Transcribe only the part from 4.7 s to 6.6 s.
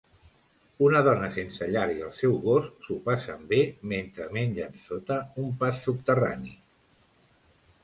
sota un pas subterrani.